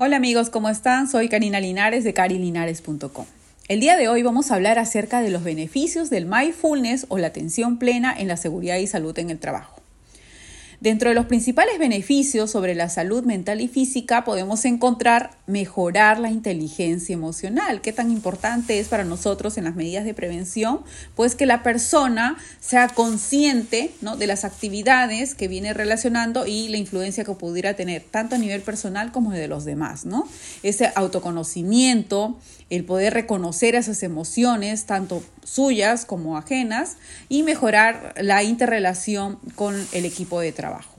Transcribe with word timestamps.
Hola 0.00 0.16
amigos, 0.16 0.48
¿cómo 0.48 0.68
están? 0.68 1.08
Soy 1.08 1.28
Karina 1.28 1.58
Linares 1.58 2.04
de 2.04 2.14
carilinares.com. 2.14 3.26
El 3.66 3.80
día 3.80 3.96
de 3.96 4.06
hoy 4.06 4.22
vamos 4.22 4.52
a 4.52 4.54
hablar 4.54 4.78
acerca 4.78 5.22
de 5.22 5.30
los 5.30 5.42
beneficios 5.42 6.08
del 6.08 6.24
mindfulness 6.24 7.06
o 7.08 7.18
la 7.18 7.26
atención 7.26 7.80
plena 7.80 8.14
en 8.16 8.28
la 8.28 8.36
seguridad 8.36 8.76
y 8.76 8.86
salud 8.86 9.18
en 9.18 9.30
el 9.30 9.40
trabajo. 9.40 9.77
Dentro 10.80 11.08
de 11.08 11.16
los 11.16 11.26
principales 11.26 11.76
beneficios 11.80 12.52
sobre 12.52 12.76
la 12.76 12.88
salud 12.88 13.24
mental 13.24 13.60
y 13.60 13.66
física 13.66 14.22
podemos 14.22 14.64
encontrar 14.64 15.32
mejorar 15.48 16.20
la 16.20 16.30
inteligencia 16.30 17.14
emocional. 17.14 17.80
¿Qué 17.80 17.92
tan 17.92 18.12
importante 18.12 18.78
es 18.78 18.86
para 18.86 19.02
nosotros 19.02 19.58
en 19.58 19.64
las 19.64 19.74
medidas 19.74 20.04
de 20.04 20.14
prevención? 20.14 20.82
Pues 21.16 21.34
que 21.34 21.46
la 21.46 21.64
persona 21.64 22.36
sea 22.60 22.86
consciente 22.90 23.92
de 24.18 24.26
las 24.28 24.44
actividades 24.44 25.34
que 25.34 25.48
viene 25.48 25.74
relacionando 25.74 26.46
y 26.46 26.68
la 26.68 26.76
influencia 26.76 27.24
que 27.24 27.32
pudiera 27.32 27.74
tener 27.74 28.04
tanto 28.08 28.36
a 28.36 28.38
nivel 28.38 28.62
personal 28.62 29.10
como 29.10 29.32
de 29.32 29.48
los 29.48 29.64
demás. 29.64 30.06
¿no? 30.06 30.28
Ese 30.62 30.92
autoconocimiento, 30.94 32.38
el 32.70 32.84
poder 32.84 33.14
reconocer 33.14 33.74
esas 33.74 34.04
emociones, 34.04 34.84
tanto 34.84 35.24
suyas 35.48 36.04
como 36.04 36.36
ajenas, 36.36 36.96
y 37.28 37.42
mejorar 37.42 38.14
la 38.20 38.42
interrelación 38.42 39.38
con 39.54 39.74
el 39.92 40.04
equipo 40.04 40.40
de 40.40 40.52
trabajo. 40.52 40.98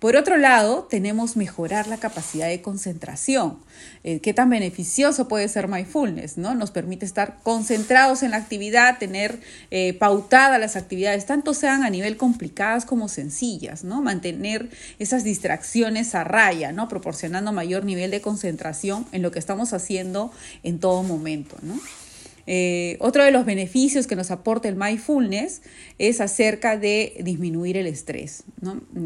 Por 0.00 0.16
otro 0.16 0.38
lado, 0.38 0.84
tenemos 0.88 1.36
mejorar 1.36 1.86
la 1.86 1.98
capacidad 1.98 2.48
de 2.48 2.62
concentración. 2.62 3.58
Eh, 4.02 4.20
¿Qué 4.20 4.32
tan 4.32 4.48
beneficioso 4.48 5.28
puede 5.28 5.46
ser 5.46 5.68
mindfulness? 5.68 6.38
¿no? 6.38 6.54
Nos 6.54 6.70
permite 6.70 7.04
estar 7.04 7.36
concentrados 7.42 8.22
en 8.22 8.30
la 8.30 8.38
actividad, 8.38 8.96
tener 8.96 9.40
eh, 9.70 9.92
pautadas 9.92 10.58
las 10.58 10.74
actividades, 10.74 11.26
tanto 11.26 11.52
sean 11.52 11.84
a 11.84 11.90
nivel 11.90 12.16
complicadas 12.16 12.86
como 12.86 13.08
sencillas, 13.08 13.84
¿no? 13.84 14.00
mantener 14.00 14.70
esas 14.98 15.22
distracciones 15.22 16.14
a 16.14 16.24
raya, 16.24 16.72
¿no? 16.72 16.88
proporcionando 16.88 17.52
mayor 17.52 17.84
nivel 17.84 18.10
de 18.10 18.22
concentración 18.22 19.04
en 19.12 19.20
lo 19.20 19.30
que 19.30 19.38
estamos 19.38 19.74
haciendo 19.74 20.32
en 20.62 20.78
todo 20.78 21.02
momento. 21.02 21.56
¿no? 21.60 21.78
Eh, 22.46 22.96
otro 23.00 23.24
de 23.24 23.30
los 23.30 23.44
beneficios 23.44 24.06
que 24.06 24.16
nos 24.16 24.30
aporta 24.30 24.68
el 24.68 24.76
mindfulness 24.76 25.62
es 25.98 26.20
acerca 26.20 26.76
de 26.76 27.14
disminuir 27.22 27.76
el 27.76 27.86
estrés, 27.86 28.44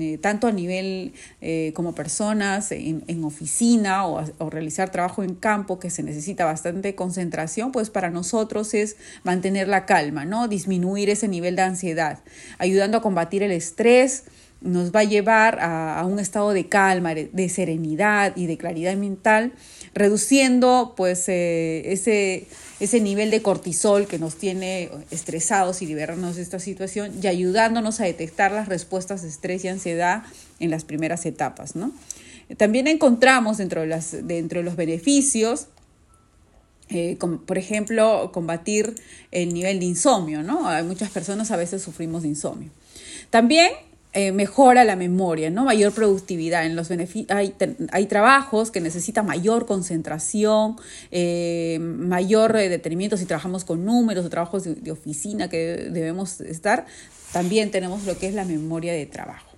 eh, 0.00 0.18
tanto 0.18 0.46
a 0.46 0.52
nivel 0.52 1.12
eh, 1.40 1.72
como 1.74 1.94
personas 1.94 2.72
en, 2.72 3.24
oficina 3.24 4.06
o, 4.06 4.24
o, 4.38 4.50
realizar 4.50 4.90
trabajo 4.90 5.22
en 5.22 5.34
campo 5.34 5.78
que 5.78 5.90
se 5.90 6.02
necesita 6.02 6.44
bastante 6.44 6.94
concentración, 6.94 7.72
pues 7.72 7.90
para 7.90 8.10
nosotros 8.10 8.74
es 8.74 8.96
mantener 9.22 9.68
la 9.68 9.86
calma, 9.86 10.24
¿no? 10.24 10.48
disminuir 10.48 11.10
ese 11.10 11.28
nivel 11.28 11.56
de 11.56 11.62
ansiedad, 11.62 12.20
ayudando 12.58 12.98
a 12.98 13.02
combatir 13.02 13.42
el 13.42 13.52
estrés 13.52 14.24
nos 14.64 14.92
va 14.92 15.00
a 15.00 15.04
llevar 15.04 15.58
a, 15.60 16.02
un 16.06 16.18
estado 16.18 16.52
de 16.52 16.68
calma, 16.68 17.14
de 17.14 17.48
serenidad 17.48 18.34
y 18.36 18.46
de 18.46 18.56
claridad 18.56 18.96
mental, 18.96 19.52
reduciendo 19.92 20.94
pues 20.96 21.28
eh, 21.28 21.92
ese, 21.92 22.46
ese 22.80 23.00
nivel 23.00 23.30
de 23.30 23.42
cortisol 23.42 24.06
que 24.06 24.18
nos 24.18 24.36
tiene 24.36 24.90
estresados 25.10 25.82
y 25.82 25.86
liberarnos 25.86 26.36
de 26.36 26.42
esta 26.42 26.58
situación 26.58 27.12
y 27.22 27.26
ayudándonos 27.26 28.00
a 28.00 28.04
detectar 28.04 28.52
las 28.52 28.68
respuestas 28.68 29.22
de 29.22 29.28
estrés 29.28 29.64
y 29.64 29.68
ansiedad 29.68 30.24
en 30.58 30.70
las 30.70 30.84
primeras 30.84 31.26
etapas. 31.26 31.76
¿no? 31.76 31.92
También 32.56 32.86
encontramos 32.86 33.58
dentro 33.58 33.82
de, 33.82 33.86
las, 33.86 34.26
dentro 34.26 34.60
de 34.60 34.64
los 34.64 34.76
beneficios 34.76 35.68
eh, 36.90 37.16
por 37.46 37.56
ejemplo, 37.56 38.30
combatir 38.32 38.94
el 39.30 39.54
nivel 39.54 39.80
de 39.80 39.86
insomnio, 39.86 40.42
¿no? 40.42 40.68
Hay 40.68 40.84
muchas 40.84 41.10
personas 41.10 41.50
a 41.50 41.56
veces 41.56 41.80
sufrimos 41.80 42.22
de 42.22 42.28
insomnio. 42.28 42.68
También 43.30 43.72
eh, 44.16 44.30
mejora 44.30 44.84
la 44.84 44.94
memoria, 44.94 45.50
¿no? 45.50 45.64
Mayor 45.64 45.92
productividad. 45.92 46.64
En 46.64 46.76
los 46.76 46.88
hay, 46.92 47.54
hay 47.90 48.06
trabajos 48.06 48.70
que 48.70 48.80
necesitan 48.80 49.26
mayor 49.26 49.66
concentración, 49.66 50.76
eh, 51.10 51.80
mayor 51.80 52.56
eh, 52.56 52.68
detenimiento 52.68 53.16
si 53.16 53.24
trabajamos 53.24 53.64
con 53.64 53.84
números 53.84 54.24
o 54.24 54.30
trabajos 54.30 54.62
de, 54.62 54.92
oficina 54.92 55.48
que 55.48 55.88
debemos 55.90 56.40
estar. 56.42 56.86
También 57.32 57.72
tenemos 57.72 58.04
lo 58.04 58.16
que 58.16 58.28
es 58.28 58.34
la 58.34 58.44
memoria 58.44 58.92
de 58.92 59.04
trabajo. 59.06 59.50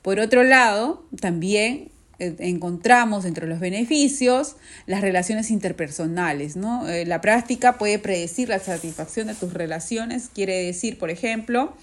Por 0.00 0.18
otro 0.18 0.44
lado, 0.44 1.04
también 1.20 1.90
encontramos 2.18 3.26
entre 3.26 3.46
los 3.46 3.60
beneficios 3.60 4.56
las 4.86 5.02
relaciones 5.02 5.50
interpersonales. 5.50 6.56
¿no? 6.56 6.86
la 7.04 7.20
práctica 7.20 7.76
puede 7.76 7.98
predecir 7.98 8.48
la 8.48 8.60
satisfacción 8.60 9.26
de 9.26 9.34
tus 9.34 9.52
relaciones, 9.52 10.30
quiere 10.32 10.62
decir, 10.62 10.98
por 10.98 11.10
ejemplo, 11.10 11.74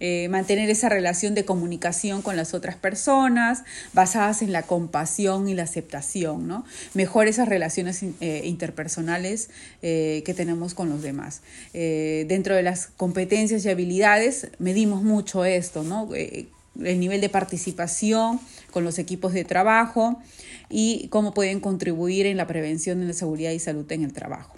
eh, 0.00 0.28
mantener 0.28 0.68
esa 0.68 0.88
relación 0.88 1.34
de 1.34 1.44
comunicación 1.44 2.22
con 2.22 2.36
las 2.36 2.54
otras 2.54 2.76
personas, 2.76 3.62
basadas 3.92 4.42
en 4.42 4.52
la 4.52 4.62
compasión 4.62 5.48
y 5.48 5.54
la 5.54 5.62
aceptación, 5.62 6.46
¿no? 6.46 6.64
Mejor 6.94 7.28
esas 7.28 7.48
relaciones 7.48 8.02
eh, 8.02 8.42
interpersonales 8.44 9.48
eh, 9.82 10.22
que 10.26 10.34
tenemos 10.34 10.74
con 10.74 10.88
los 10.88 11.02
demás. 11.02 11.40
dentro 11.72 12.54
de 12.54 12.62
las 12.62 12.88
competencias 12.96 13.64
y 13.64 13.70
habilidades 13.70 14.48
medimos 14.58 15.02
mucho 15.02 15.44
esto, 15.44 15.82
¿no? 15.82 16.08
el 16.14 17.00
nivel 17.00 17.20
de 17.20 17.28
participación 17.28 18.40
con 18.70 18.84
los 18.84 18.98
equipos 18.98 19.32
de 19.32 19.44
trabajo 19.44 20.20
y 20.68 21.08
cómo 21.08 21.32
pueden 21.32 21.60
contribuir 21.60 22.26
en 22.26 22.36
la 22.36 22.46
prevención 22.46 23.00
de 23.00 23.06
la 23.06 23.12
seguridad 23.12 23.52
y 23.52 23.58
salud 23.58 23.90
en 23.92 24.04
el 24.04 24.12
trabajo. 24.12 24.54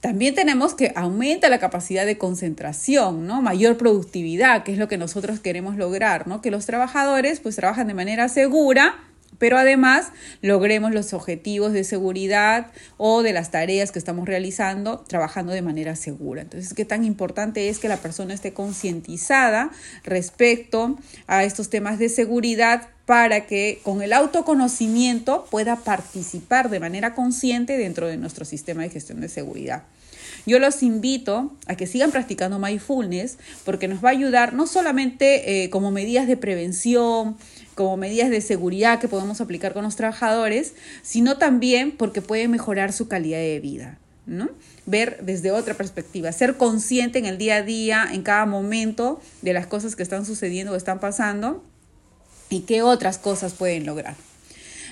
También 0.00 0.34
tenemos 0.34 0.74
que 0.74 0.92
aumenta 0.96 1.50
la 1.50 1.58
capacidad 1.58 2.06
de 2.06 2.16
concentración, 2.16 3.26
¿no? 3.26 3.42
Mayor 3.42 3.76
productividad, 3.76 4.62
que 4.62 4.72
es 4.72 4.78
lo 4.78 4.88
que 4.88 4.96
nosotros 4.96 5.40
queremos 5.40 5.76
lograr, 5.76 6.26
¿no? 6.26 6.40
Que 6.40 6.50
los 6.50 6.64
trabajadores 6.64 7.40
pues 7.40 7.56
trabajan 7.56 7.86
de 7.86 7.94
manera 7.94 8.30
segura, 8.30 8.94
pero 9.38 9.58
además 9.58 10.12
logremos 10.40 10.92
los 10.92 11.12
objetivos 11.12 11.72
de 11.72 11.84
seguridad 11.84 12.68
o 12.96 13.22
de 13.22 13.34
las 13.34 13.50
tareas 13.50 13.92
que 13.92 13.98
estamos 13.98 14.26
realizando 14.26 15.00
trabajando 15.00 15.52
de 15.52 15.62
manera 15.62 15.96
segura. 15.96 16.42
Entonces, 16.42 16.72
qué 16.72 16.86
tan 16.86 17.04
importante 17.04 17.68
es 17.68 17.78
que 17.78 17.88
la 17.88 17.98
persona 17.98 18.32
esté 18.32 18.52
concientizada 18.54 19.70
respecto 20.04 20.98
a 21.26 21.44
estos 21.44 21.68
temas 21.68 21.98
de 21.98 22.08
seguridad 22.08 22.88
para 23.10 23.44
que 23.44 23.80
con 23.82 24.02
el 24.02 24.12
autoconocimiento 24.12 25.44
pueda 25.50 25.74
participar 25.74 26.70
de 26.70 26.78
manera 26.78 27.12
consciente 27.12 27.76
dentro 27.76 28.06
de 28.06 28.16
nuestro 28.16 28.44
sistema 28.44 28.82
de 28.82 28.90
gestión 28.90 29.20
de 29.20 29.28
seguridad. 29.28 29.82
Yo 30.46 30.60
los 30.60 30.84
invito 30.84 31.52
a 31.66 31.74
que 31.74 31.88
sigan 31.88 32.12
practicando 32.12 32.60
mindfulness 32.60 33.38
porque 33.64 33.88
nos 33.88 33.98
va 33.98 34.10
a 34.10 34.12
ayudar 34.12 34.54
no 34.54 34.68
solamente 34.68 35.64
eh, 35.64 35.70
como 35.70 35.90
medidas 35.90 36.28
de 36.28 36.36
prevención, 36.36 37.36
como 37.74 37.96
medidas 37.96 38.30
de 38.30 38.40
seguridad 38.40 39.00
que 39.00 39.08
podemos 39.08 39.40
aplicar 39.40 39.72
con 39.72 39.82
los 39.82 39.96
trabajadores, 39.96 40.74
sino 41.02 41.36
también 41.36 41.96
porque 41.96 42.22
puede 42.22 42.46
mejorar 42.46 42.92
su 42.92 43.08
calidad 43.08 43.38
de 43.38 43.58
vida. 43.58 43.98
¿no? 44.26 44.50
Ver 44.86 45.18
desde 45.24 45.50
otra 45.50 45.74
perspectiva, 45.74 46.30
ser 46.30 46.56
consciente 46.56 47.18
en 47.18 47.26
el 47.26 47.38
día 47.38 47.56
a 47.56 47.62
día, 47.62 48.08
en 48.12 48.22
cada 48.22 48.46
momento 48.46 49.20
de 49.42 49.52
las 49.52 49.66
cosas 49.66 49.96
que 49.96 50.04
están 50.04 50.24
sucediendo 50.24 50.74
o 50.74 50.76
están 50.76 51.00
pasando 51.00 51.64
y 52.50 52.60
qué 52.60 52.82
otras 52.82 53.16
cosas 53.16 53.54
pueden 53.54 53.86
lograr. 53.86 54.16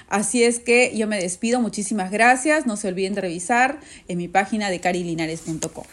Así 0.09 0.43
es 0.43 0.59
que 0.59 0.97
yo 0.97 1.07
me 1.07 1.21
despido, 1.21 1.61
muchísimas 1.61 2.11
gracias, 2.11 2.65
no 2.65 2.79
se 2.79 2.89
olviden 2.89 3.15
de 3.15 3.21
revisar 3.21 3.79
en 4.09 4.17
mi 4.17 4.27
página 4.27 4.71
de 4.71 4.81
carilinares.com. 4.81 5.85